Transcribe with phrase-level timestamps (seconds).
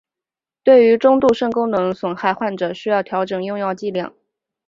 [0.63, 4.11] 对于中度肾功能损害患者需要调整用药剂量。